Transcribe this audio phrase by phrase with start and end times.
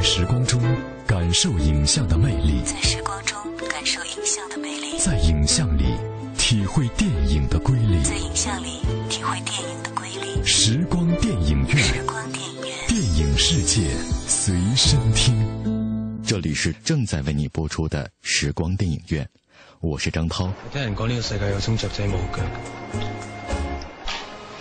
[0.00, 0.58] 在时光中
[1.06, 3.36] 感受影像的魅力，在时光中
[3.68, 5.94] 感受影像的魅力，在影像里
[6.38, 10.42] 体会电影的瑰丽，在影像里体会电影的瑰丽。
[10.42, 13.90] 时光电影院，时光电影院，电影世界
[14.26, 16.18] 随身听。
[16.24, 19.28] 这里是正在为你播出的时光电影院，
[19.80, 20.50] 我是张涛。
[20.72, 22.42] 聽人讲呢個世界有種雀仔冇腳，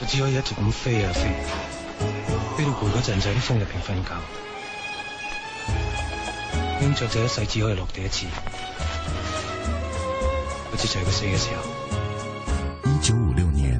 [0.02, 1.22] 佢只可以一直咁飛啊飛，
[2.58, 4.49] 飛到攰嗰陣就喺啲風入邊瞓覺。
[6.90, 8.26] 呢種雀仔一世只可以落地一次，
[10.72, 11.62] 好似就係佢死嘅時候。
[12.90, 13.80] 一九五六年，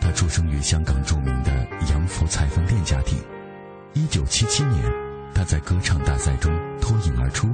[0.00, 1.50] 他出生于香港著名的
[1.90, 3.18] 洋服裁缝店家庭。
[3.94, 4.84] 一九七七年，
[5.34, 7.48] 他在歌唱大赛中脱颖而出，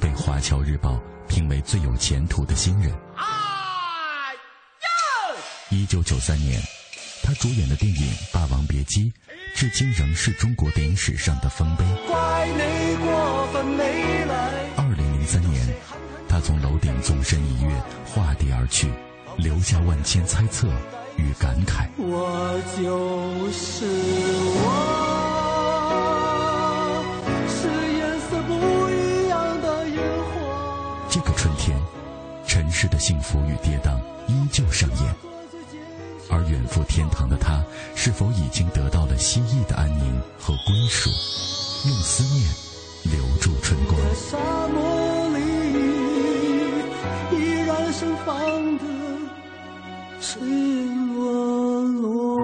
[0.00, 0.92] 被《华侨日报》
[1.28, 2.90] 评为最有前途的新人。
[5.68, 6.60] 一九九三年，
[7.22, 9.12] 他主演的电影《霸王别姬》，
[9.58, 11.84] 至今仍是中国电影史上的丰碑。
[12.12, 13.79] 二零零
[15.30, 15.62] 三年，
[16.28, 17.70] 他从楼顶纵身一跃，
[18.04, 18.90] 化地而去，
[19.36, 20.66] 留下万千猜测
[21.16, 21.86] 与感慨。
[21.98, 22.82] 我就
[23.52, 23.86] 是
[24.56, 24.66] 我，
[27.46, 28.54] 是颜色不
[28.90, 30.34] 一样的烟火。
[31.08, 31.78] 这个春天，
[32.44, 35.14] 尘世的幸福与跌宕依旧上演，
[36.28, 41.08] 而远赴天堂的他，是否已经得到了蜥蜴的安宁和归属？
[41.88, 42.44] 用思念
[43.04, 43.96] 留住春光。
[48.00, 48.84] 沙漠里依然盛放的
[50.20, 50.38] 赤
[51.14, 52.40] 裸裸。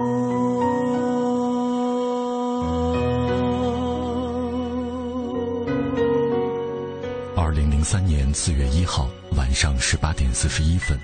[7.35, 10.99] 二零零三年四月一号晚上十八点四十一分，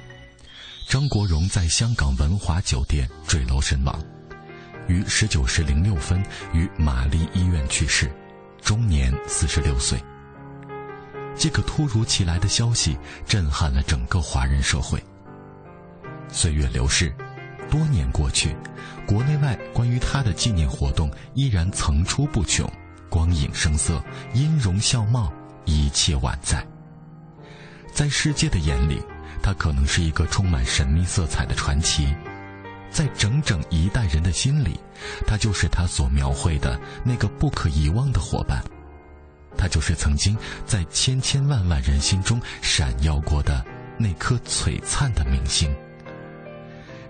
[0.88, 4.00] 张国荣在香港文华酒店坠楼身亡，
[4.88, 8.08] 于十九时零六分于玛丽医院去世，
[8.62, 10.00] 终年四十六岁。
[11.36, 15.04] 这个突如其来的消息震撼了整个华人社会。
[16.30, 17.14] 岁月流逝，
[17.70, 18.56] 多年过去，
[19.06, 22.70] 国内外关于他的纪念活动依然层出不穷，
[23.10, 24.04] 光影声色，
[24.34, 25.32] 音容笑貌，
[25.66, 26.66] 一切宛在。
[27.92, 29.02] 在世界的眼里，
[29.44, 32.16] 他可能是一个充满神秘色彩的传奇；
[32.90, 34.80] 在整整一代人的心里，
[35.28, 38.64] 他就是他所描绘的那个不可遗忘的伙伴。
[39.58, 43.64] 他就是曾经在千千万万人心中闪耀过的
[43.98, 45.74] 那颗璀璨的明星。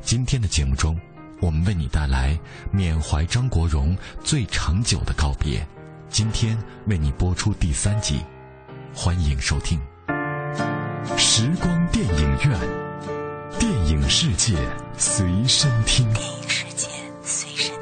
[0.02, 1.00] 今天的节目中，
[1.40, 2.38] 我们为你带来
[2.72, 5.66] 缅怀张国荣最长久的告别。
[6.09, 8.22] 今天为你播出第三集，
[8.94, 9.80] 欢迎收听。
[11.18, 12.60] 时光电影院，
[13.60, 14.56] 电影世界
[14.98, 16.06] 随身听。
[16.14, 16.88] 电影世界
[17.24, 17.73] 随身。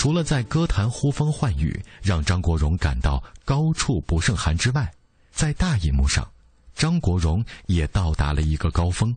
[0.00, 4.90] 除了在歌坛呼风唤雨，让张国荣感到高处不胜寒之外，
[5.30, 6.26] 在大荧幕上，
[6.74, 9.14] 张国荣也到达了一个高峰。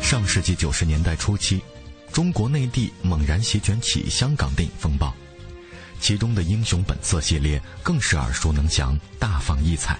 [0.00, 1.60] 上世纪九十年代初期，
[2.12, 5.14] 中国内地猛然席卷起香港电影风暴，
[6.00, 9.98] 其中的《英雄本色》系列更是耳熟能详、大放异彩。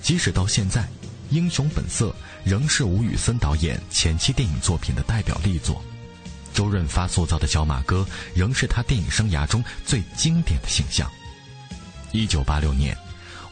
[0.00, 0.82] 即使到现在，
[1.30, 2.08] 《英雄本色》
[2.42, 5.84] 仍是吴宇森导演前期电影作品的代表力作，
[6.54, 11.10] 周润发塑造的小马哥仍是他电影生涯中最经典的形象。
[12.12, 12.96] 一九八六年，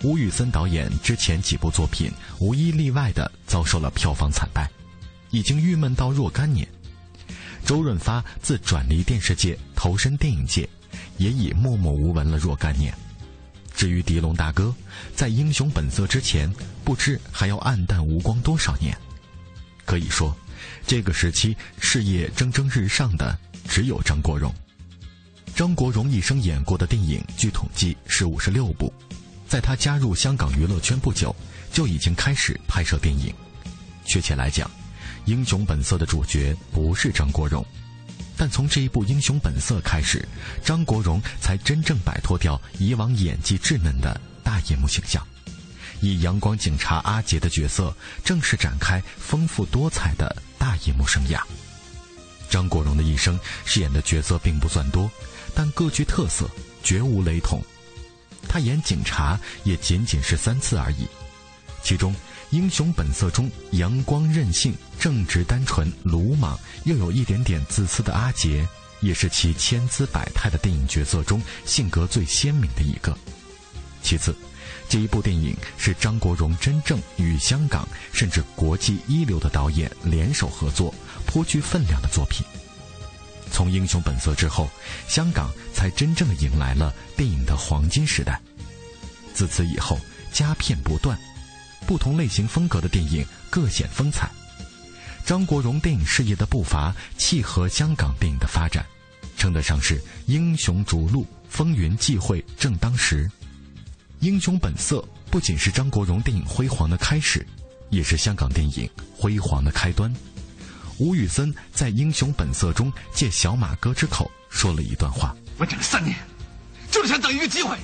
[0.03, 4.71] 吴宇森导演之前几部作品无一例外地遭受了票房惨败。
[5.31, 6.69] 已经郁闷到若干年，
[7.65, 10.69] 周润发自转离电视界投身电影界，
[11.17, 12.93] 也已默默无闻了若干年。
[13.75, 14.75] 至于狄龙大哥，
[15.17, 16.53] 在《英雄本色》之前，
[16.85, 18.97] 不知还要黯淡无光多少年。
[19.85, 20.37] 可以说，
[20.87, 23.37] 这个时期事业蒸蒸日上的
[23.69, 24.53] 只有张国荣。
[25.55, 28.93] 张国荣一生演过的电影，据统计是五十六部。
[29.49, 31.35] 在他加入香港娱乐圈不久，
[31.73, 33.35] 就已经开始拍摄电影。
[34.07, 34.69] 确切来讲，
[35.25, 37.65] 《英雄本色》的主角不是张国荣，
[38.37, 40.27] 但从这一部《英雄本色》开始，
[40.65, 45.25] 张国荣才真正摆脱掉以往演技稚嫩的大荧幕形象，
[46.01, 51.41] 以阳光警察阿杰的角色正式展开丰富多彩的大荧幕生涯。
[52.51, 55.09] 张国荣的一生饰演的角色并不算多，
[55.55, 56.51] 但各具特色，
[56.83, 57.63] 绝无雷同。
[58.49, 61.07] 他演警察也仅仅是三次而已，
[61.81, 62.13] 其中。
[62.53, 68.69] 《英雄本色》中阳光任性、正直单纯、鲁莽又有一点点自私的阿杰，
[69.01, 73.17] 也是其千姿百态的电影角色中性格最鲜明的一个。
[74.03, 74.37] 其次，
[74.87, 80.95] 这一部电影是张国荣真正与香港甚至国际一流的导演联手合作、
[81.27, 82.45] 颇具分量的作品。
[83.51, 84.69] 从《英雄本色》之后，
[85.09, 88.39] 香港才真正的迎来了电影的黄金时代。
[89.33, 89.99] 自此以后，
[90.31, 91.19] 佳片不断，
[91.87, 94.31] 不同类型风格的电影各显风采。
[95.25, 98.85] 张国荣电影事业的步伐契合香港电影的发展，
[99.37, 103.27] 称得上是英雄逐鹿、风云际会正当时。
[104.19, 104.99] 《英雄本色》
[105.31, 107.47] 不仅是张国荣电影辉煌的开始，
[107.91, 110.13] 也是香港电影辉煌的开端。
[110.99, 116.17] 吴宇森在《英雄本色》中借小马哥之口说了一段话：“我等了三年，
[116.91, 117.77] 就是想等一个机会，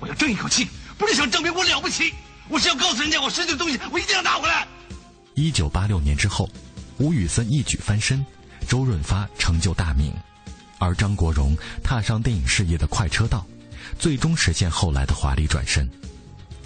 [0.00, 2.12] 我要争一口气，不是想证明我了不起，
[2.48, 4.66] 我是要告诉人家我失去的东西，我一定要拿回来。”
[5.34, 6.48] 一九八六年之后。
[7.00, 8.26] 吴宇森一举翻身，
[8.66, 10.12] 周润发成就大名，
[10.80, 13.46] 而张国荣踏上电影事业的快车道，
[14.00, 15.88] 最终实现后来的华丽转身。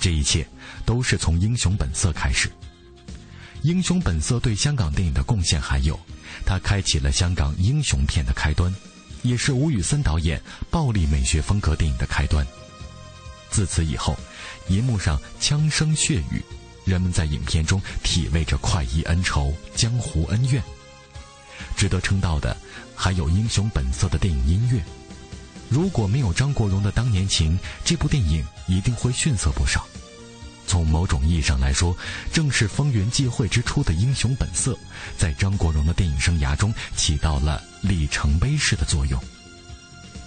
[0.00, 0.48] 这一切
[0.86, 2.48] 都是从《英雄本色》开始。
[3.60, 6.00] 《英雄本色》对香港电影的贡献还有，
[6.46, 8.74] 它开启了香港英雄片的开端，
[9.20, 10.40] 也是吴宇森导演
[10.70, 12.42] 暴力美学风格电影的开端。
[13.50, 14.16] 自此以后，
[14.72, 16.42] 银幕上枪声血雨。
[16.84, 20.60] 人们在影片中体味着快意恩仇、江湖恩怨。
[21.76, 22.56] 值得称道的，
[22.96, 24.82] 还有《英雄本色》的电影音乐。
[25.68, 29.86] 如果没有张国荣的《当年情》，这部电影一定会逊色不少。
[30.66, 31.96] 从某种意义上来说，
[32.32, 34.72] 正是风云际会之初的《英雄本色》，
[35.16, 39.20] 在张国荣的电影生涯中起到了里程碑式的作用。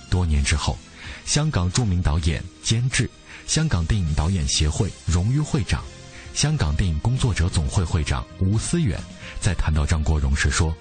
[0.09, 0.77] 多年之后，
[1.25, 3.09] 香港著名导演、监制、
[3.47, 5.83] 香港电影导演协会荣誉会长。
[6.33, 8.99] 香港电影工作者总会会长吴思远
[9.39, 10.75] 在谈到张国荣时说：“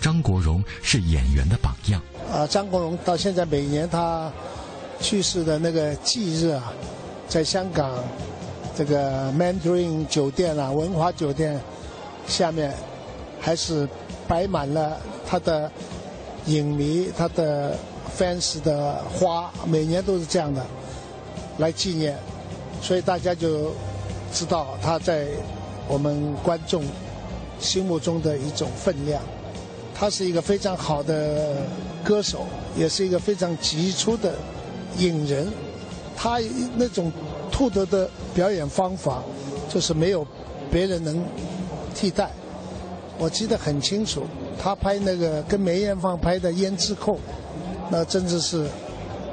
[0.00, 2.00] 张国荣是演员的榜样。”
[2.32, 4.32] 啊，张国荣到现在每年他
[5.00, 6.72] 去世的那个忌日啊，
[7.28, 7.92] 在香港
[8.76, 11.60] 这个 Mandarin 酒店啊，文华酒店
[12.28, 12.72] 下面
[13.40, 13.88] 还是
[14.28, 15.68] 摆满了他的
[16.46, 17.76] 影迷、他的
[18.20, 20.62] fans 的花，每年都是这样的
[21.56, 22.18] 来纪念，
[22.82, 23.72] 所以大家就。
[24.32, 25.26] 知道他在
[25.88, 26.84] 我们观众
[27.58, 29.20] 心目中的一种分量。
[29.92, 31.56] 他是一个非常好的
[32.04, 32.46] 歌手，
[32.76, 34.32] 也是一个非常杰出的
[34.98, 35.48] 影人。
[36.16, 36.38] 他
[36.76, 37.10] 那种
[37.50, 39.20] 兔德的表演方法，
[39.68, 40.24] 就是没有
[40.70, 41.20] 别人能
[41.92, 42.30] 替代。
[43.18, 44.22] 我记得很清楚，
[44.62, 47.14] 他拍那个跟梅艳芳拍的《胭脂扣》，
[47.90, 48.66] 那真的是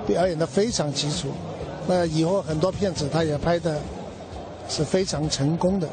[0.05, 1.29] 表演的非常基础。
[1.87, 3.79] 那以后很多片子他也拍的。
[4.69, 5.87] 是非常成功的，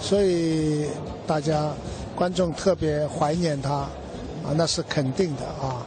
[0.00, 0.88] 所以
[1.28, 1.72] 大家
[2.16, 5.86] 观众特别怀念他，啊，那是肯定的啊。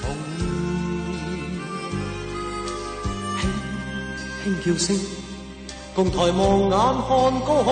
[0.00, 0.04] 重，
[3.40, 3.42] 轻
[4.42, 4.86] 轻叫声，
[5.94, 7.08] 共抬望眼看
[7.46, 7.68] 高空，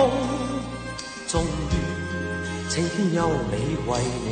[1.27, 1.45] 终于
[2.69, 3.53] 青天优美
[3.87, 3.89] 为
[4.25, 4.27] 你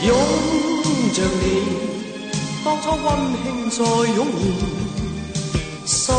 [0.00, 0.10] 献，拥
[1.12, 1.42] 着你，
[2.64, 3.06] 当初温
[3.42, 3.78] 馨再
[4.14, 4.18] 涌
[5.84, 6.14] 现，心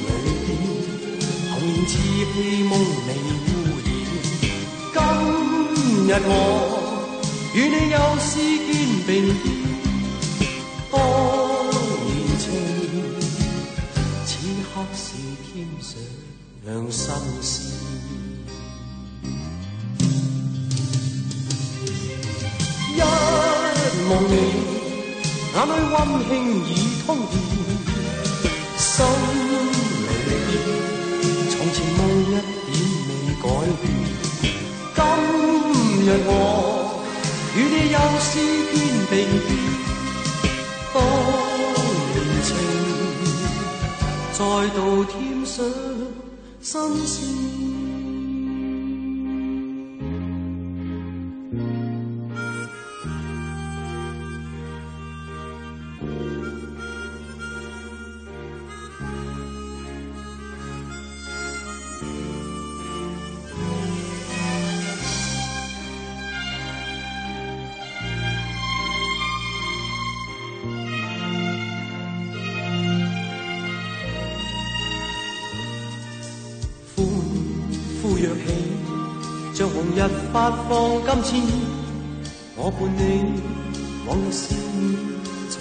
[0.00, 0.10] 里
[0.44, 0.48] 边
[1.50, 2.34] 童年稚气
[2.64, 2.72] 梦
[3.06, 3.08] 未
[3.46, 3.50] 污
[3.84, 3.86] 染。
[4.92, 4.96] 今
[6.06, 6.28] 日我
[7.54, 8.74] 与你又是肩
[9.06, 9.46] 并肩，
[10.90, 10.98] 当
[12.04, 12.42] 年情，
[14.26, 14.28] 此
[14.64, 15.04] 刻是
[15.46, 15.86] 添上
[16.64, 17.46] 两心事。
[22.92, 22.98] 一
[24.10, 24.34] 望你，
[25.54, 25.96] 眼里温
[26.26, 26.32] 馨
[26.66, 26.68] 已
[27.06, 27.32] 通电，
[28.76, 28.90] 心
[30.02, 30.50] 里边
[31.50, 32.74] 从前梦一点
[33.06, 33.44] 未改
[33.80, 33.82] 变。
[34.96, 34.98] 今
[36.04, 36.30] 日我
[37.56, 38.30] 与你又是
[38.72, 38.76] 肩
[39.08, 39.46] 并肩，
[40.92, 40.96] 当
[42.12, 42.48] 年情，
[44.32, 44.38] 再
[44.74, 45.14] 度添
[45.46, 45.54] 上
[46.60, 47.63] 新鲜。
[79.84, 79.98] 像红日
[80.32, 80.72] 发放
[81.04, 81.42] 金箭，
[82.56, 83.00] 我伴你
[84.06, 84.82] 往日笑面
[85.50, 85.54] 重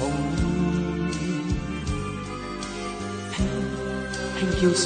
[1.12, 1.16] 现，
[3.36, 3.38] 轻
[4.40, 4.82] 轻叫声，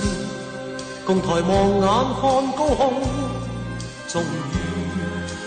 [1.06, 2.22] 共抬望眼看
[2.56, 2.82] 高空，
[4.08, 4.26] 终于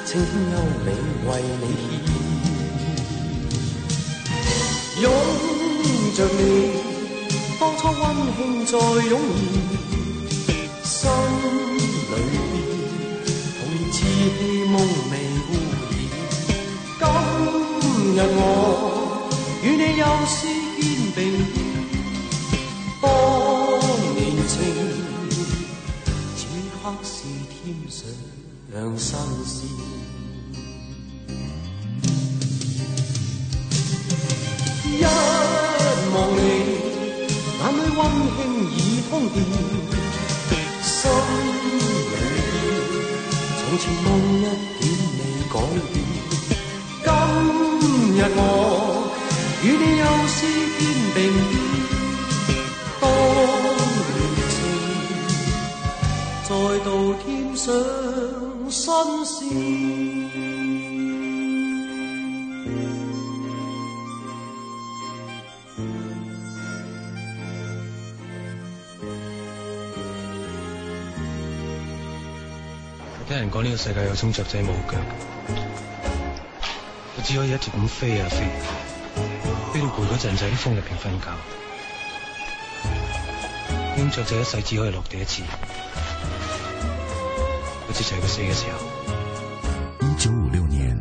[0.04, 0.54] 青天优
[0.85, 0.88] 美
[1.26, 1.28] 为
[1.61, 1.62] 你
[4.94, 5.04] 献，拥
[6.14, 6.40] 着你，
[7.59, 8.02] 当初温
[8.37, 8.73] 馨再
[9.09, 9.89] 涌现。
[14.21, 14.77] 童年稚气梦
[15.11, 15.15] 未
[15.49, 15.50] 污
[15.81, 15.83] 染。
[16.99, 17.03] 今
[18.15, 18.45] 日我
[19.65, 20.37] 与你又是
[20.77, 20.81] 肩
[21.15, 21.57] 并肩，
[23.00, 23.05] 当
[24.15, 24.53] 年情，
[26.37, 26.39] 此
[26.83, 27.09] 刻是
[27.49, 27.65] 添
[28.99, 30.10] 上新鲜。
[56.50, 57.73] 再度添上
[58.69, 59.49] 新鲜。
[73.28, 74.99] 聽人講呢個世界有種雀仔冇腳，
[77.16, 78.38] 我只可以一直咁飛啊飛，
[79.73, 81.30] 飛到攰嗰陣就喺啲風入边瞓覺。
[83.92, 85.42] 呢種雀仔一世只可以落地一次，
[87.90, 87.92] 一
[90.16, 90.97] 九五六年，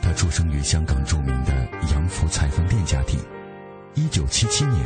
[0.00, 1.52] 他出生于香港著名的
[1.92, 3.20] 洋服裁缝店家庭。
[3.94, 4.82] 一九七七年，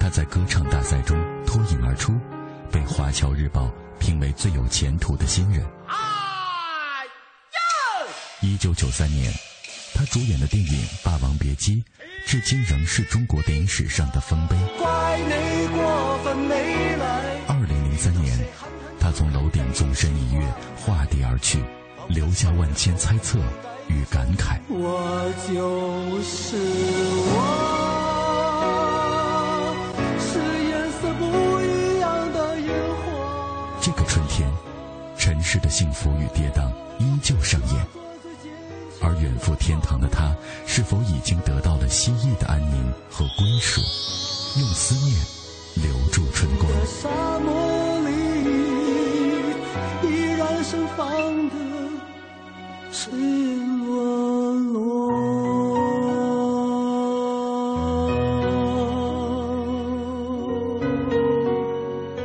[0.00, 2.14] 他在歌唱大赛中脱颖而出，
[2.72, 3.66] 被《华侨日报》
[3.98, 5.62] 评为最有前途的新人。
[8.40, 9.30] 一九九三年，
[9.94, 10.70] 他主演的电影
[11.04, 11.74] 《霸王别姬》，
[12.26, 14.56] 至今仍是中国电影史上的丰碑。
[14.78, 16.54] 怪你过分美
[16.96, 17.02] 丽。
[17.48, 18.38] 二零零三年，
[19.06, 20.44] 他从楼顶纵身一跃，
[20.74, 21.62] 化地而去，
[22.08, 23.38] 留下万千猜测
[23.86, 24.58] 与感慨。
[24.68, 26.56] 我就是
[27.30, 27.38] 我，
[30.18, 31.24] 是颜色不
[31.62, 33.06] 一样的烟火。
[33.80, 34.50] 这个春天，
[35.16, 37.86] 尘世的幸福与跌宕依旧上演。
[39.00, 40.34] 而远赴天堂的他，
[40.66, 43.80] 是否已经得到了蜥蜴的安宁和归属？
[44.58, 45.16] 用思念
[45.76, 46.68] 留住春光。
[46.84, 47.08] 沙
[47.38, 48.10] 漠里
[50.66, 51.54] 依然盛放的
[52.90, 53.10] 赤
[53.86, 55.12] 裸裸。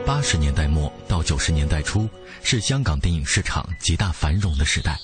[0.05, 2.09] 八十年代末到九十年代初，
[2.41, 4.97] 是香港电影市场极大繁荣的时代，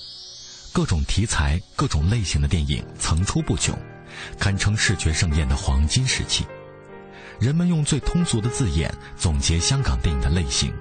[0.72, 3.78] 各种题材、各种类型的电影层出不穷，
[4.38, 6.44] 堪称视觉盛宴的黄金时期。
[7.38, 10.74] 人们用最通俗的字眼总结香港电影的类型，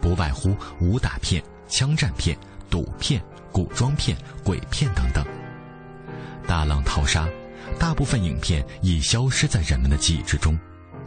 [0.00, 1.42] 不外乎武打片、
[1.76, 2.38] 枪战片、
[2.70, 5.26] 赌片、古装片、鬼片等等。
[6.46, 7.28] 大浪淘沙，
[7.80, 10.56] 大部分影片已消失在人们的记忆之中，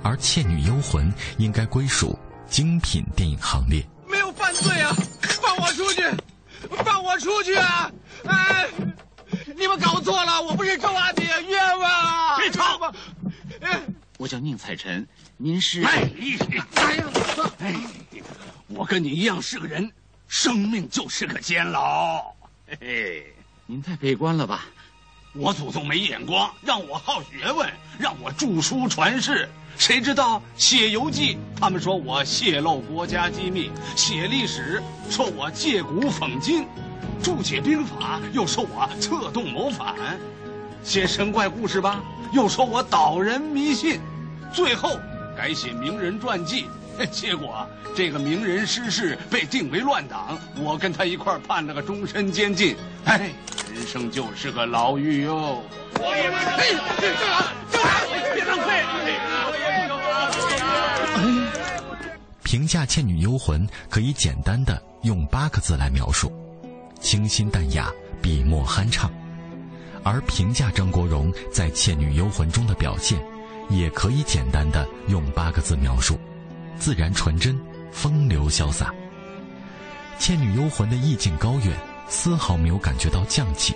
[0.03, 2.19] 而《倩女幽魂》应该归属
[2.49, 3.81] 精品电影行列。
[4.09, 4.93] 没有犯罪啊！
[5.21, 6.03] 放我出去！
[6.83, 7.89] 放我出去啊！
[8.25, 8.67] 哎，
[9.55, 12.37] 你们搞错了，我不是周阿姐，冤枉啊！
[12.39, 12.91] 别吵！
[13.61, 13.79] 哎
[14.17, 15.07] 我叫宁采臣，
[15.37, 15.81] 您是？
[15.83, 16.11] 哎
[16.75, 17.07] 哎呀！
[17.59, 17.73] 哎，
[18.67, 19.89] 我跟你一样是个人，
[20.27, 22.21] 生命就是个监牢。
[22.67, 23.33] 嘿嘿，
[23.65, 24.65] 您太悲观了吧？
[25.33, 29.47] 我祖宗没眼光，让我好学问，让我著书传世。
[29.77, 36.65] 谁知道写游记，他们说我泄露国家机密；写历史，说我借古讽今；
[37.21, 39.95] 注解兵法，又说我策动谋反；
[40.83, 42.03] 写神怪故事吧，
[42.33, 43.99] 又说我导人迷信；
[44.51, 44.99] 最后
[45.37, 46.65] 改写名人传记。
[47.11, 52.75] 结果这个名人失势，被定为乱党，我跟他一块判了个终身监禁。
[53.05, 53.31] 哎，
[53.73, 55.61] 人生就是个牢狱哟。
[55.95, 56.23] 哎，
[56.59, 57.13] 这个
[57.71, 58.83] 这个，别浪费！
[62.43, 66.31] 评价《倩女幽魂》可以简单的用八个字来描述：
[67.01, 69.11] 清新淡雅，笔墨酣畅。
[70.03, 73.19] 而评价张国荣在《倩女幽魂》中的表现，
[73.69, 76.17] 也可以简单的用八个字描述：
[76.79, 77.59] 自然纯真，
[77.91, 78.93] 风流潇洒。
[80.23, 83.75] 《倩女幽魂》的意境高远，丝毫没有感觉到降气，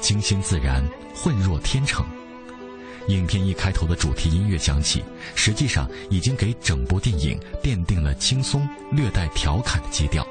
[0.00, 2.04] 清新自然，浑若天成。
[3.08, 5.02] 影片一开头的主题音乐响起，
[5.34, 10.26] 实际上已经给整部电影奠定了轻松、略带调侃的基调。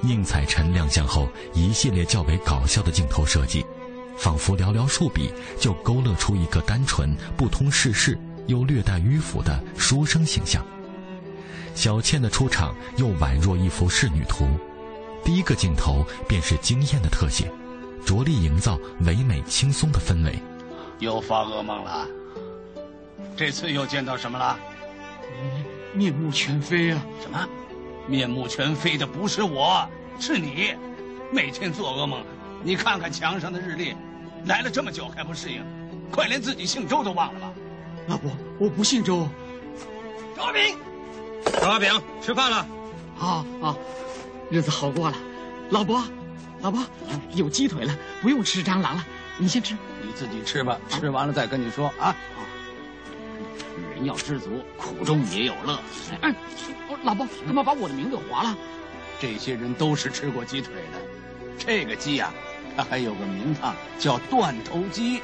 [0.00, 3.64] 宁采臣亮相后，一系列较为搞笑的镜头设计，
[4.16, 10.64] 仿佛寥寥数笔就勾勒出一个单纯、不通世事又略带迂腐的书生形象。
[11.80, 14.46] 小倩的出场又宛若一幅仕女图，
[15.24, 17.50] 第一个镜头便是惊艳的特写，
[18.04, 20.38] 着力营造唯美轻松的氛围。
[20.98, 22.06] 又发噩梦了？
[23.34, 24.58] 这次又见到什么了？
[25.94, 27.02] 面目全非啊！
[27.22, 27.48] 什么？
[28.06, 30.74] 面目全非的不是我，是你。
[31.32, 32.22] 每天做噩梦，
[32.62, 33.96] 你看看墙上的日历，
[34.44, 35.64] 来了这么久还不适应，
[36.12, 37.52] 快连自己姓周都忘了吧？
[38.06, 39.26] 老伯，我不姓周。
[40.36, 40.52] 周阿
[41.44, 42.66] 炳，周阿炳，吃饭了。
[43.16, 43.76] 好好，
[44.50, 45.16] 日子好过了。
[45.70, 46.02] 老伯，
[46.60, 46.84] 老伯，
[47.34, 49.06] 有鸡腿了，不用吃蟑螂了。
[49.38, 52.14] 你先吃，你自己吃吧，吃完了再跟你说啊。
[53.94, 55.78] 人要知足，苦中也有乐。
[56.22, 56.34] 哎，
[57.02, 58.56] 老伯，干嘛把我的名字划了？
[59.18, 60.98] 这些人都是吃过鸡腿的。
[61.58, 62.32] 这个鸡呀，
[62.76, 65.20] 它还有个名堂叫断头鸡，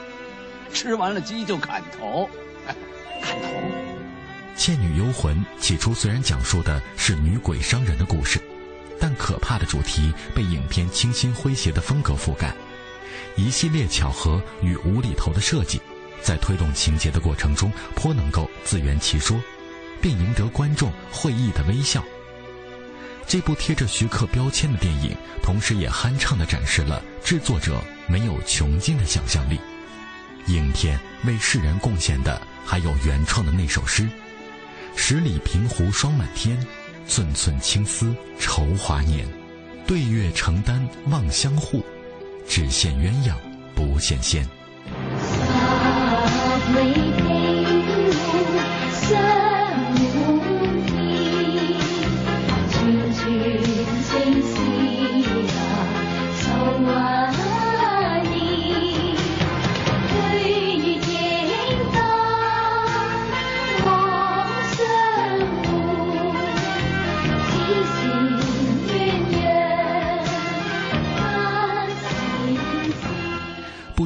[0.72, 2.28] 吃完了鸡就砍头。
[3.22, 3.48] 砍头。
[4.56, 8.40] 《倩女幽魂》起初虽然讲述的是女鬼伤人的故事，
[8.98, 12.54] 但可怕的主题被影片清新诙谐的风格覆盖。
[13.36, 15.80] 一系列巧合与无厘头的设计，
[16.22, 19.38] 在推动情节的过程中颇能够自圆其说，
[20.00, 22.02] 并赢得观众会意的微笑。
[23.26, 29.60] 这部贴着徐克标签的电影，同时也酣畅地展示了制作者没有穷尽的想象力。
[30.46, 34.08] 影片为世人贡献的还有原创的那首诗
[34.96, 36.58] ：“十里平湖霜满天，
[37.06, 39.24] 寸寸青丝愁华年。
[39.86, 41.84] 对月承担望相护。”
[42.48, 43.34] 只羡鸳鸯
[43.74, 44.44] 不羡仙。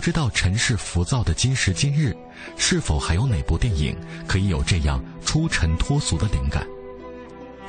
[0.01, 2.17] 不知道尘世浮躁的今时今日，
[2.57, 3.95] 是否还有哪部电影
[4.27, 6.67] 可以有这样出尘脱俗的灵感？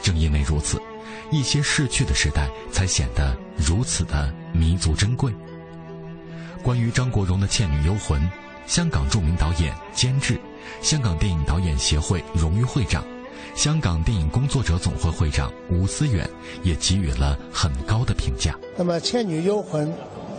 [0.01, 0.81] 正因为如此，
[1.29, 5.29] 一些逝去的时代才显得如此的弥足珍贵。
[6.63, 8.21] 关于张国荣的《倩女幽魂》，
[8.65, 10.39] 香港著名导演、监制，
[10.81, 13.03] 香港电影导演协会荣誉会长，
[13.55, 16.27] 香港电影工作者总会会长吴思远
[16.63, 18.57] 也给予了很高的评价。
[18.75, 19.87] 那么，《倩女幽魂》。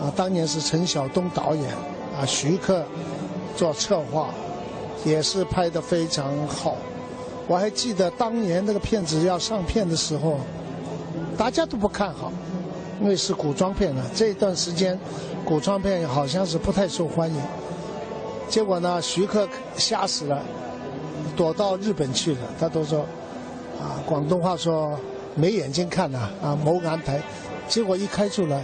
[0.01, 1.69] 啊，当年是陈晓东导演，
[2.19, 2.83] 啊，徐克
[3.55, 4.31] 做策划，
[5.05, 6.75] 也是拍得非常好。
[7.47, 10.39] 我还记得当年那个片子要上片的时候，
[11.37, 12.33] 大家都不看好，
[13.01, 14.03] 因为是古装片呢。
[14.15, 14.99] 这段时间，
[15.45, 17.39] 古装片好像是不太受欢迎。
[18.49, 19.47] 结果呢，徐克
[19.77, 20.41] 吓死了，
[21.35, 22.39] 躲到日本去了。
[22.59, 23.01] 他都说，
[23.79, 24.99] 啊，广东话说
[25.35, 27.21] 没眼睛看呐，啊，谋安排。
[27.67, 28.61] 结果一开出来。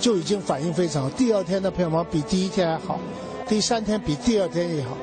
[0.00, 2.98] 就已经反应非常好，第二天的票房比第一天还好，
[3.46, 4.96] 第三天比第二天也好，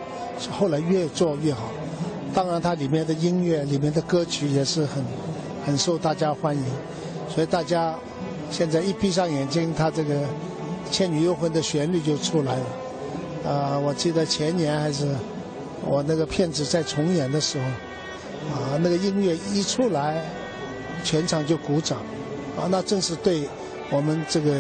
[0.52, 1.70] 后来越做越好。
[2.34, 5.06] 当然，它里面的音乐、里面的歌曲也是很
[5.64, 6.64] 很受大家欢迎，
[7.30, 7.94] 所以大家
[8.50, 10.16] 现在一闭上眼睛，它这个
[10.90, 13.52] 《倩女幽魂》的旋律就出来了。
[13.52, 15.06] 啊，我记得前年还是
[15.86, 17.66] 我那个片子在重演的时候，
[18.52, 20.24] 啊，那个音乐一出来，
[21.04, 22.00] 全场就鼓掌，
[22.58, 23.48] 啊，那正是对。
[23.90, 24.54] 我们这个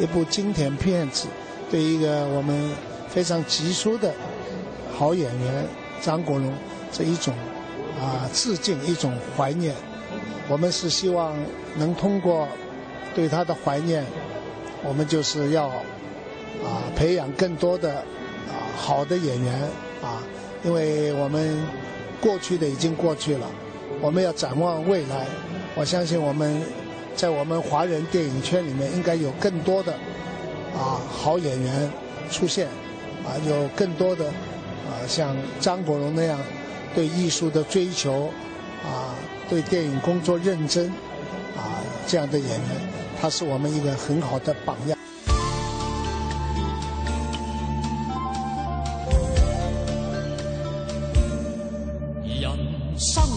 [0.00, 1.28] 一部经典片子，
[1.70, 2.72] 对一个我们
[3.08, 4.12] 非常杰出的
[4.92, 5.64] 好演员
[6.02, 6.52] 张国荣
[6.90, 7.32] 这一种
[8.00, 9.72] 啊致敬，一种怀念。
[10.48, 11.36] 我们是希望
[11.76, 12.48] 能通过
[13.14, 14.04] 对他的怀念，
[14.82, 19.54] 我们就是要啊培养更多的啊好的演员
[20.02, 20.18] 啊，
[20.64, 21.62] 因为我们
[22.20, 23.46] 过去的已经过去了，
[24.00, 25.26] 我们要展望未来。
[25.74, 26.62] 我相信我们。
[27.16, 29.92] 在我们华人电影圈里面，应该有更多的
[30.72, 31.90] 啊好演员
[32.30, 32.68] 出现，
[33.24, 36.38] 啊，有更多的啊，像张国荣那样
[36.94, 38.30] 对艺术的追求
[38.84, 39.18] 啊，
[39.50, 40.88] 对电影工作认真
[41.56, 42.68] 啊这样的演员，
[43.20, 44.96] 他是我们一个很好的榜样。
[53.00, 53.28] Sắc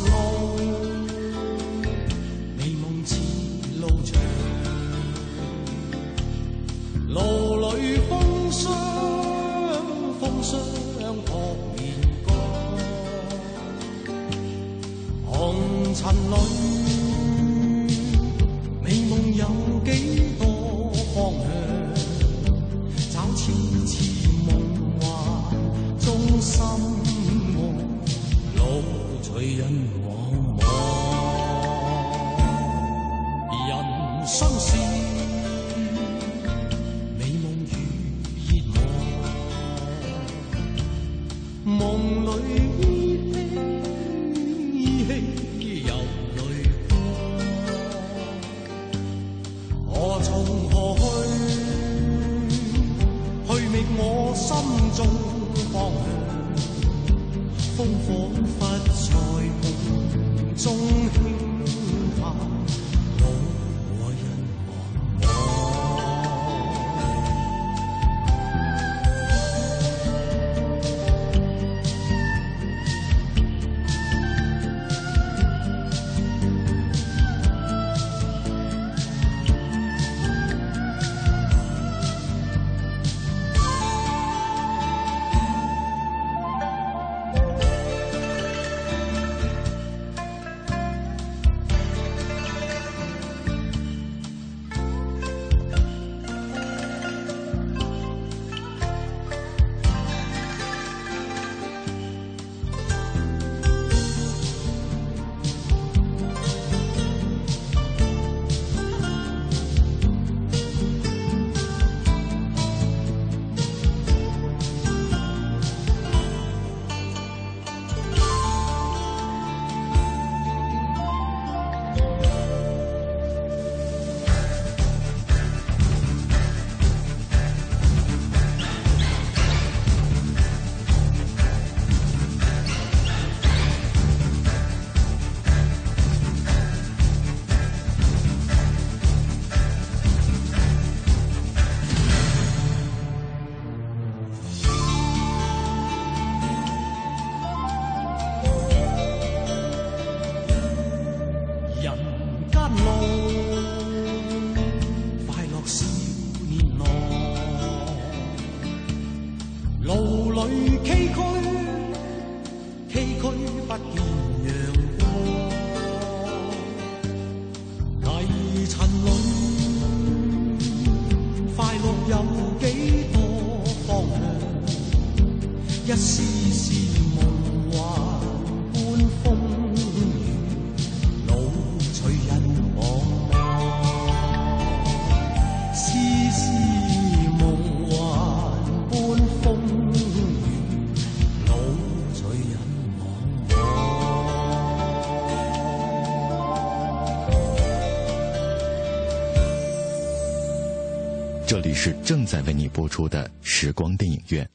[201.51, 204.49] 这里是正在为你播出的时光电影院，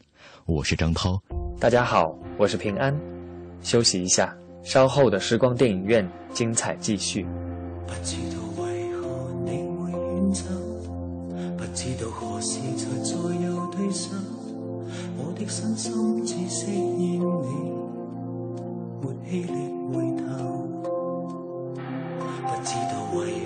[0.47, 1.21] 我是张涛。
[1.61, 2.99] 大家好，我是平安。
[3.61, 7.23] 休息一下，稍后的时光电影院精彩继续。
[7.87, 10.45] 不知道为何你会远走，
[11.59, 13.13] 不知道何时才再
[13.45, 14.09] 有对手。
[15.19, 17.75] 我的身心只适应你，
[19.03, 19.53] 没气力
[19.93, 20.25] 回头。
[21.77, 23.46] 不知道为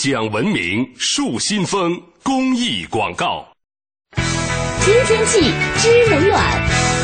[0.00, 3.44] 讲文明树新风公益广告。
[4.80, 5.40] 听天气
[5.76, 6.97] 知冷暖。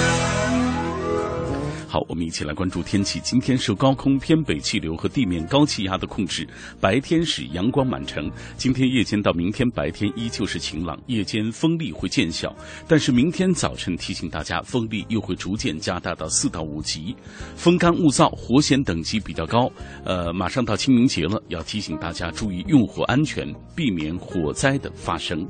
[1.94, 3.20] 好，我们一起来关注天气。
[3.20, 6.44] 今天受高空偏北气流和地面高气压的控制，
[6.80, 8.28] 白天是阳光满城。
[8.57, 12.52] 今天夜间到明天白天依旧是晴朗，夜间风力会渐小。
[12.88, 17.14] 但是明天早晨提醒大家，风力又会逐渐加大到四到五级，
[17.54, 19.70] 风干物燥，火险等级比较高。
[20.04, 25.46] 呃，马上到清明节了，要提醒大家注意用火安全，避免火灾的发生。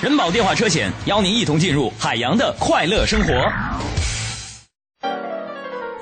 [0.00, 3.52] 人保电话车险邀您一同进入海洋的快乐生活。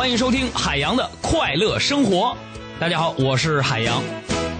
[0.00, 2.34] 欢迎收听海洋的快乐生活。
[2.80, 4.02] 大家好，我是海洋。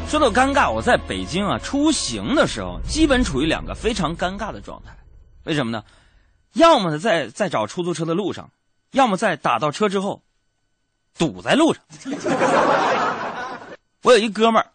[0.06, 4.94] 说到尴尬，我在北京啊出行的时候，基本处于两个非常尴尬的状态。
[5.44, 5.82] 为什么呢？
[6.52, 8.50] 要么在在找出租车的路上，
[8.90, 10.22] 要么在打到车之后
[11.16, 11.82] 堵在路上。
[14.04, 14.70] 我有一哥们儿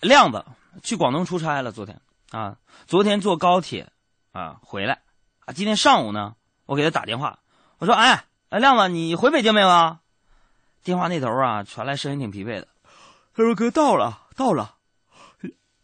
[0.00, 0.46] 亮子
[0.82, 2.00] 去广东出差了，昨天
[2.30, 3.86] 啊，昨天坐高铁
[4.32, 5.00] 啊回来
[5.44, 7.40] 啊，今天上午呢，我给他打电话，
[7.76, 8.24] 我说哎。
[8.48, 9.98] 哎，亮子，你回北京没有啊？
[10.86, 12.68] 电话那头啊，传来声音挺疲惫的。
[13.34, 14.76] 他说：“哥，到了，到了。”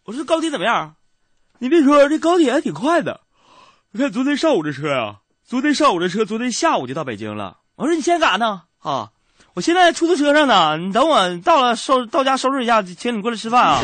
[0.07, 0.95] 我说：“高铁怎么样？”
[1.59, 3.21] 你别说，这高铁还挺快的。
[3.91, 7.57] 你看昨天上午这车啊，昨天上午这车，昨天下午就到北京了。
[7.75, 9.11] 我说：“你现在干啥呢？”啊，
[9.55, 10.79] 我现在出租车上呢。
[10.79, 13.81] 你等我到了收到家收拾一下，请你过来吃饭啊。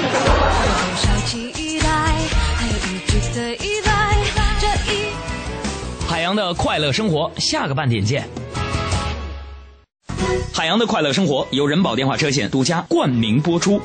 [6.08, 8.28] 海洋的快乐生活，下个半点见。
[10.52, 13.80] 海洋的快乐生活由人保电话车险独家冠名播出。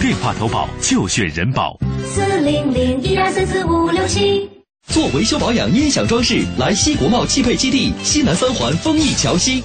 [0.00, 1.76] 电话投保就选人保。
[2.04, 4.48] 四零零一二三四五六七。
[4.88, 9.64] 做维修保养、音响装饰，来西国贸汽配基地西南三环丰益桥西。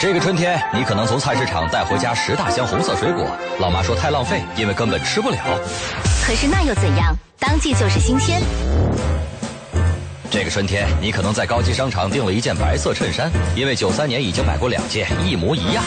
[0.00, 3.26] 这个春天，你可能从菜市场带回家十大箱红色水果，
[3.60, 5.38] 老妈说太浪费，因为根本吃不了。
[6.26, 7.14] 可是那又怎样？
[7.38, 8.40] 当季就是新鲜。
[10.36, 15.82] 这个春天，你可能在高级商场订了一件白色衬衫，因为九三年已经买过两件，一模一样。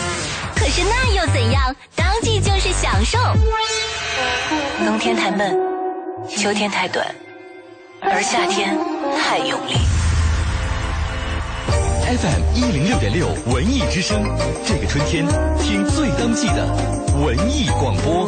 [0.55, 1.75] 可是那又怎样？
[1.95, 3.19] 当季就是享受。
[4.83, 5.55] 冬天太闷，
[6.27, 7.05] 秋天太短，
[8.01, 8.75] 而夏天
[9.21, 9.75] 太用力。
[12.17, 14.23] FM 一零六点六文艺之声，
[14.65, 15.27] 这个春天
[15.59, 16.65] 听最当季的
[17.23, 18.27] 文艺广播。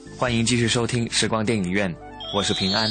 [0.21, 1.91] 欢迎继续收听时光电影院，
[2.31, 2.87] 我是平安。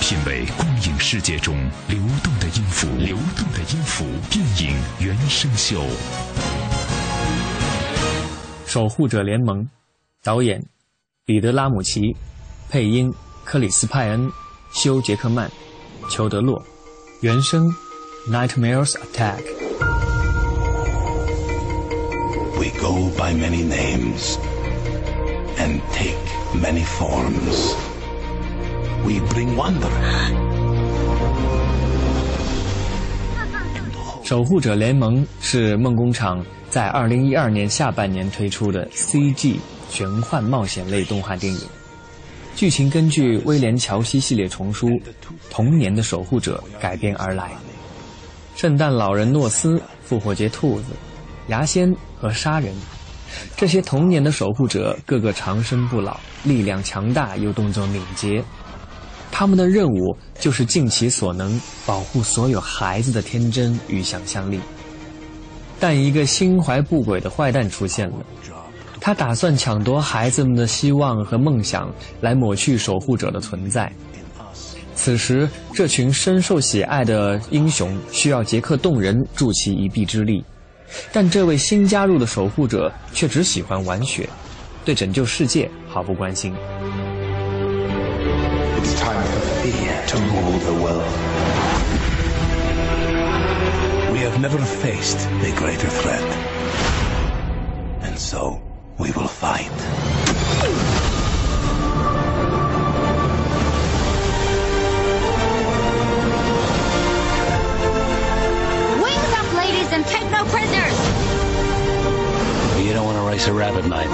[0.00, 1.56] 品味光影世界中
[1.88, 5.84] 流动的音符，流动的音符，电影原声秀。
[8.64, 9.68] 守护者联盟，
[10.22, 10.64] 导演
[11.24, 12.14] 彼得拉姆齐，
[12.70, 13.12] 配音
[13.44, 14.30] 克里斯派恩、
[14.72, 15.50] 休杰克曼，
[16.08, 16.64] 裘德洛，
[17.22, 17.68] 原声
[18.30, 19.42] 《Nightmares Attack》。
[22.60, 24.38] We go by many names
[25.58, 26.16] and take
[26.54, 27.74] many forms.
[29.04, 29.90] We bring wonder.
[34.24, 39.56] 守护者联盟是梦工厂在二零一二年下半年推出的 CG
[39.88, 41.60] 玄幻冒险类动画电影，
[42.56, 44.88] 剧情根据威廉·乔西系列丛书
[45.48, 47.52] 《童年的守护者》改编而来。
[48.56, 50.86] 圣诞老人诺斯、复活节兔子、
[51.46, 52.74] 牙仙和杀人，
[53.56, 58.42] 这些童年的守护者个个长生不老，力量强大又动作敏捷。
[59.30, 64.60] 他们的任务就是尽其所能保护所有孩子的天真与想象力。
[65.78, 68.24] 但一个心怀不轨的坏蛋出现了，
[68.98, 73.92] 他打算抢夺孩子们的希望和梦想，来抹去守护者的存在。
[74.94, 80.42] 此时，这群深受喜爱的英雄需要杰克动人助其一臂之力，
[81.12, 84.28] 但这位新加入的守护者却只喜欢玩雪，
[84.84, 86.54] 对拯救世界毫不关心。
[88.78, 91.02] It's time for fear to rule the world.
[94.12, 96.22] We have never faced a greater threat.
[98.02, 98.60] And so
[98.96, 99.70] we will fight.
[113.38, 114.08] A rabbit, mate.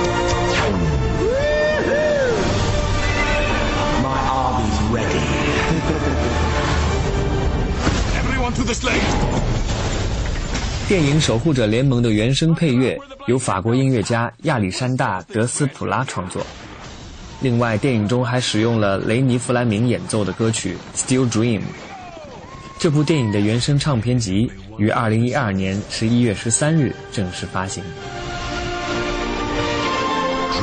[4.02, 5.22] My army's ready.
[8.18, 9.00] Everyone to the sleigh.
[10.86, 16.44] 电影《守护者联盟》的原声配乐由法国音乐家亚历山大·德斯普拉创作。
[17.40, 21.60] 另外，电影中还使用了雷尼·弗莱明演奏的歌曲《Still Dream》。
[22.78, 27.82] 这部电影的原声唱片集于二零一二年十一月十三日正式发行。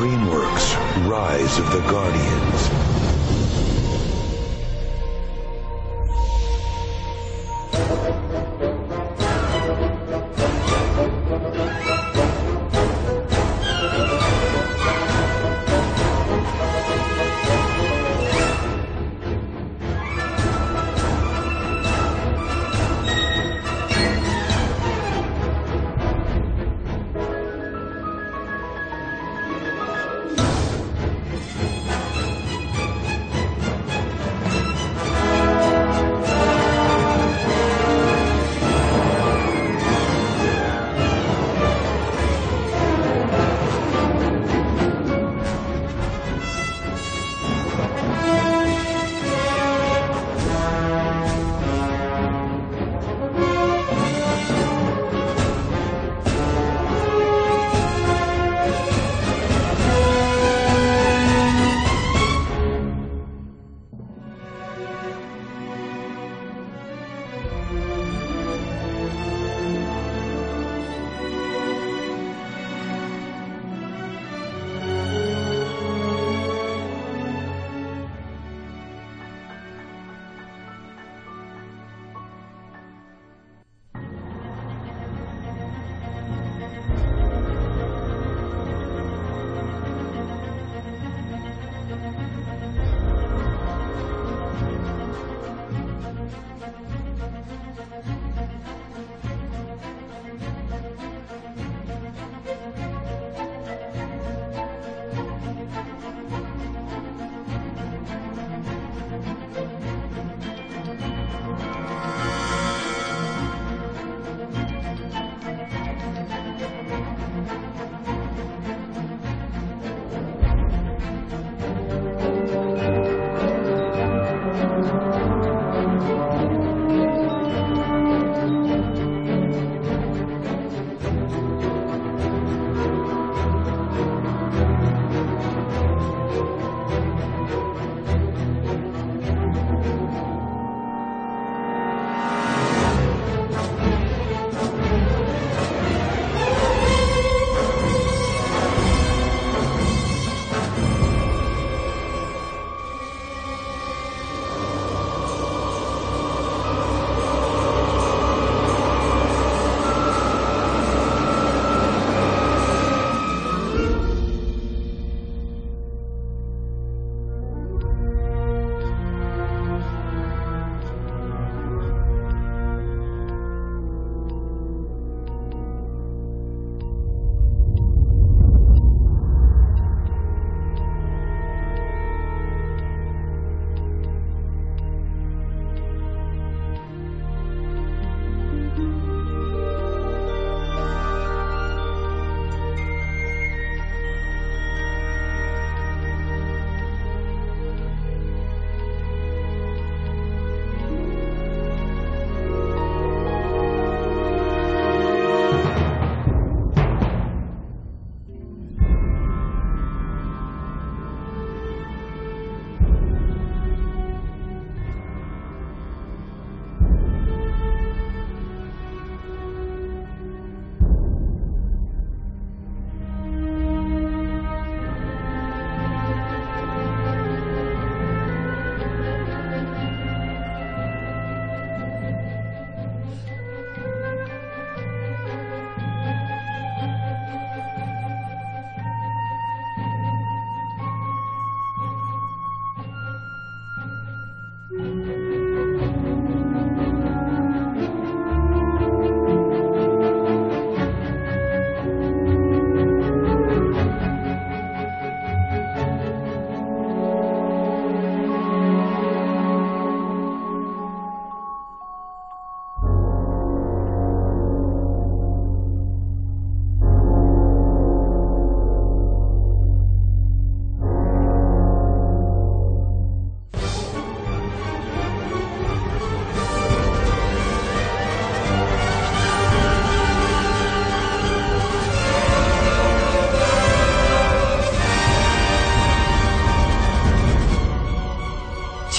[0.00, 3.09] DreamWorks Rise of the Guardians.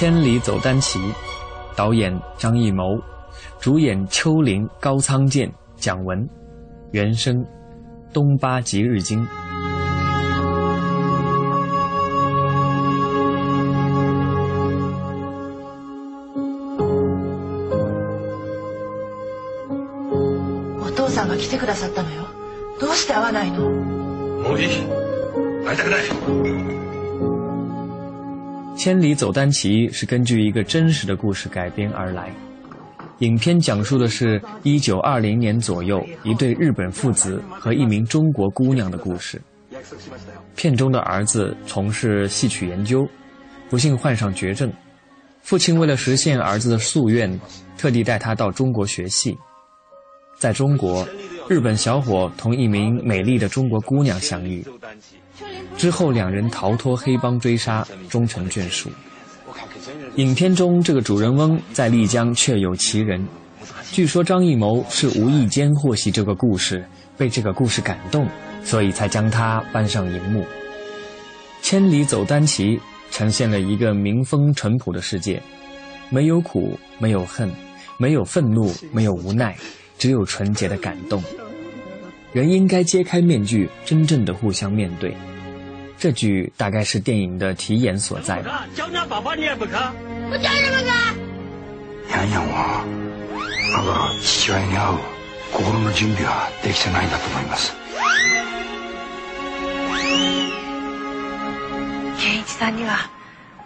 [0.00, 0.98] 千里走单骑，
[1.74, 3.00] 导演张艺谋，
[3.60, 6.28] 主演邱林、高仓健、蒋文，
[6.92, 7.34] 原声《
[8.12, 9.20] 东巴吉日经》。
[20.80, 22.26] お父さんが来てくださったのよ
[22.80, 24.68] どうして会わないのもういい
[25.64, 25.96] 会いたくな
[26.59, 26.59] い
[28.81, 32.33] 千里走单骑是根据一个真实的故事改编而来。
[33.19, 39.39] 影片讲述的是一九二零年左右一对日本父子和一名中国姑娘的故事。
[40.55, 43.07] 片中的儿子从事戏曲研究，
[43.69, 44.73] 不幸患上绝症，
[45.43, 47.39] 父亲为了实现儿子的夙愿，
[47.77, 49.37] 特地带他到中国学戏。
[50.39, 51.07] 在中国，
[51.47, 54.65] 日本小伙同一名美丽的中国姑娘相遇。
[55.77, 58.89] 之后，两人逃脱黑帮追杀，终成眷属。
[60.15, 63.25] 影片中，这个主人翁在丽江确有其人。
[63.91, 66.85] 据说张艺谋是无意间获悉这个故事，
[67.17, 68.27] 被这个故事感动，
[68.63, 70.43] 所以才将它搬上荧幕。
[71.61, 72.77] 《千里走单骑》
[73.11, 75.41] 呈现了一个民风淳朴的世界，
[76.09, 77.51] 没有苦，没有恨，
[77.97, 79.55] 没有愤怒，没有无奈，
[79.97, 81.21] 只有纯洁的感动。
[82.31, 85.13] 人应该揭开面具，真正的互相面对。
[86.01, 88.65] 这句大概是电影的题眼所在吧。
[88.75, 89.93] 叫你爸爸你也不看，
[90.31, 91.13] 我叫什么看？
[92.09, 92.83] ヤンヤンは
[93.77, 94.97] まだ父親に会う
[95.53, 97.75] 心の準備はできてないんだと思います
[102.19, 103.07] 健一さんには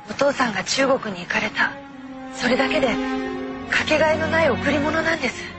[0.09, 1.71] お父さんが中国に行かれた
[2.35, 2.89] それだけで
[3.69, 5.54] かけがえのない贈り物なんです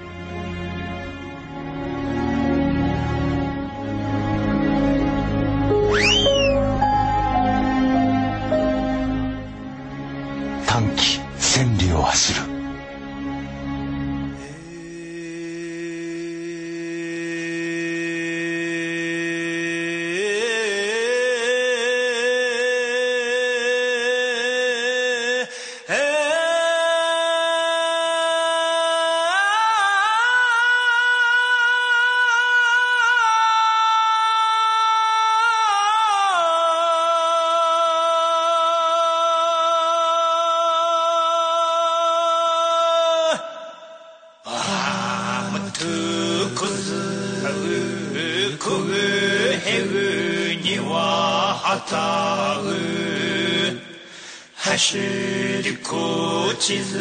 [56.65, 56.97] こちず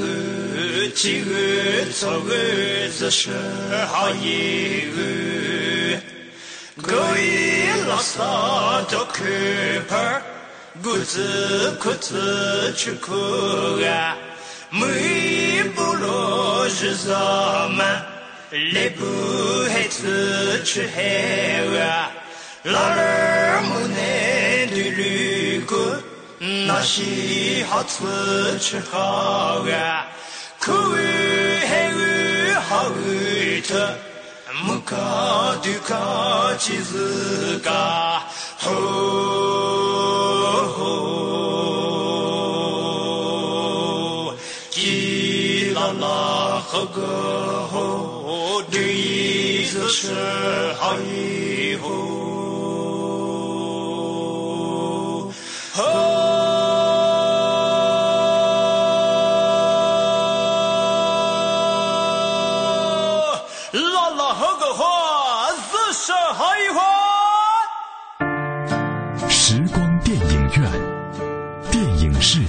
[0.00, 2.30] ぐちぐそぐ
[2.88, 3.30] ず是
[3.86, 6.00] 好一个
[6.80, 10.22] 狗一拉萨就去拍
[10.82, 13.12] 裤子裤子去裤
[13.84, 14.16] 啊
[14.70, 17.84] 每不落日咱们
[18.72, 19.04] 来不
[19.70, 22.05] 黑子去黑啊
[26.79, 30.05] 那些好吃吃好啊，
[30.59, 33.97] 口味还味好味的，
[34.63, 34.95] 木卡
[35.63, 38.21] 的卡起自家
[38.59, 38.71] 吼
[40.77, 40.79] 吼，
[44.71, 47.01] 叽啦啦喝个
[47.71, 50.13] 吼，对一子是
[50.79, 51.87] 好以后。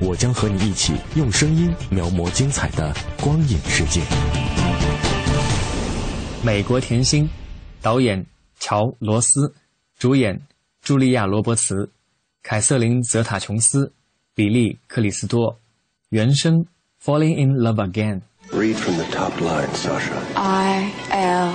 [0.00, 4.02] 我将和你一起用声音描摹精彩的光影世界。
[6.42, 7.28] 美国甜心，
[7.80, 8.24] 导演
[8.60, 9.54] 乔·罗斯，
[9.98, 10.40] 主演
[10.84, 11.90] 茱莉亚·罗伯茨、
[12.42, 13.92] 凯瑟琳·泽塔琼斯、
[14.34, 15.58] 比利·克里斯多，
[16.10, 16.60] 原声
[17.02, 18.20] 《Falling in Love Again》。
[18.56, 20.12] Read from the top line, Sasha.
[20.34, 21.52] I L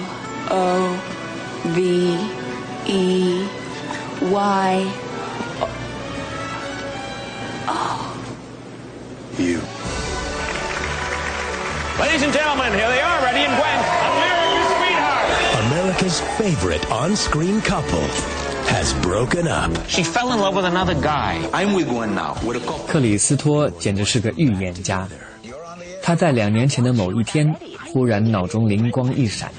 [0.49, 0.97] O
[1.73, 2.17] V
[2.87, 3.45] E
[4.29, 4.85] Y
[7.67, 8.00] You.
[12.01, 13.79] Ladies and gentlemen, here they are, Ready and Gwen,
[14.09, 15.25] America's sweetheart.
[15.69, 18.01] America's favorite on-screen couple
[18.65, 19.69] has broken up.
[19.87, 21.37] She fell in love with another guy.
[21.53, 22.35] I'm with Gwen now.
[22.87, 25.07] 克里斯托简直是个预言家。
[26.01, 27.55] 他在两年前的某一天，
[27.93, 29.51] 忽然脑中灵光一闪：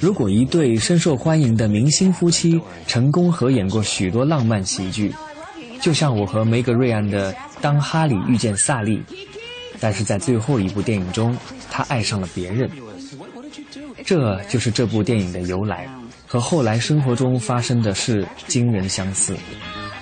[0.00, 5.14] 如果一对深受欢迎的明星夫妻成功合演过许多浪漫喜剧，
[5.82, 7.30] 就像我和梅格瑞安的
[7.60, 8.96] 《当哈里遇见萨利》。
[9.79, 11.37] 但是在最后一部电影中，
[11.69, 12.69] 他爱上了别人。
[14.05, 15.87] 这就是这部电影的由来，
[16.27, 19.35] 和后来生活中发生的事惊人相似。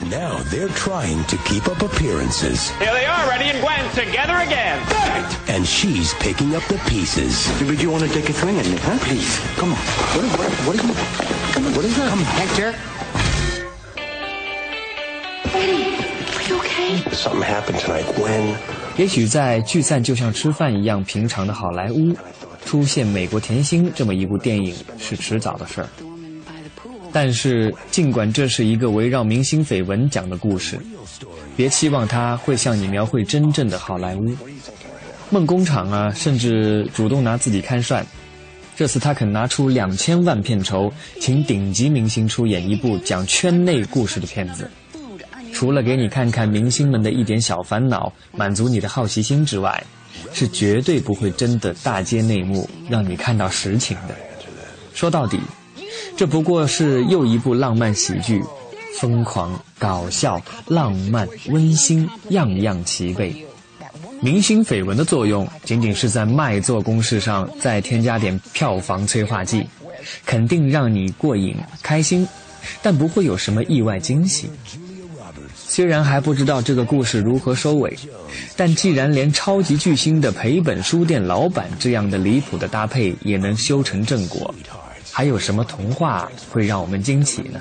[0.01, 4.79] Now they're trying to keep up appearances, Here they are, Reddy and Gwen, together again.
[5.47, 7.47] and she's picking up the pieces.
[7.65, 8.97] But you want to take a swing at me, huh?
[8.99, 9.77] Please, come on.
[9.77, 10.97] What, what, what is it?
[11.53, 12.09] Come on, what is that?
[12.09, 12.73] Come on, Hector.
[15.55, 15.95] Eddie,
[16.35, 16.97] are you okay?
[17.13, 18.57] Something happened tonight, Gwen.
[18.98, 22.12] 也许在聚散就像吃饭一样平常的好莱坞，
[22.66, 25.88] 出现《美国甜心》这么一部电影是迟早的事儿。
[27.12, 30.78] 但是，尽管这是一个围绕明星绯闻讲的故事，
[31.56, 34.36] 别期望它会向你描绘真正的好莱坞。
[35.30, 38.04] 梦工厂啊，甚至主动拿自己看涮。
[38.76, 44.68] 这次他肯拿出两千万片酬，请顶级明星出演一部讲圈内故事的片子。
[45.52, 49.84] 除了给你看看明星们的一点小烦恼，满足你的好奇心之外，
[50.32, 54.14] 是绝对不会真的大揭内幕，让你看到实情的。
[54.94, 55.38] 说到底，
[56.16, 58.42] 这不过是又一部浪漫喜剧，
[58.98, 63.44] 疯狂、搞笑、浪漫、温馨，样样齐备。
[64.20, 69.64] 明星绯闻的作用，仅仅是在卖座公式上再添加点票房催化剂，
[70.26, 72.26] 肯定让你过瘾开心，
[72.82, 74.50] 但不会有什么意外惊喜。
[75.70, 77.94] 虽然还不知道这个故事如何收尾，
[78.56, 84.52] 但既然连超级巨星的赔本书店老板这样的离谱的搭配也能修成正果，
[85.12, 87.60] 还有什么童话会让我们惊奇呢？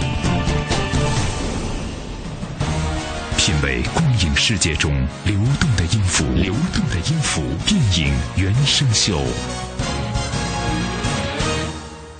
[3.63, 4.91] 为光影世界中
[5.23, 9.23] 流动的音符，流动的音符，电影原声秀。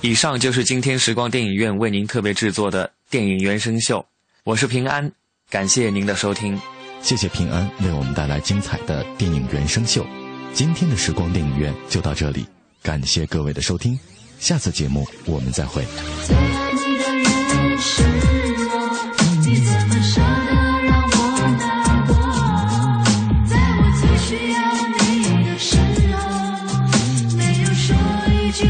[0.02, 4.04] 以上就是今天时光电影院为您特别制作的电影原声秀，
[4.44, 5.10] 我是平安，
[5.50, 6.60] 感谢您的收听，
[7.00, 10.06] 谢谢平安为我们带来精彩的电影原声秀。
[10.54, 12.46] 今天的时光电影院就到这里，
[12.82, 13.98] 感谢各位的收听，
[14.38, 15.84] 下次节目我们再会。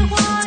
[0.03, 0.42] 一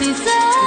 [0.00, 0.59] 到底